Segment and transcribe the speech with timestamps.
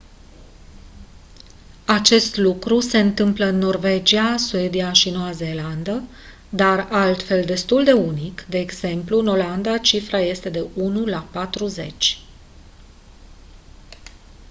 [1.85, 6.03] acest lucru se întâmplă în norvegia suedia și noua zeelandă
[6.49, 11.19] dar altfel destul de unic de exemplu în olanda cifra este de la 1 la
[11.31, 12.21] patruzeci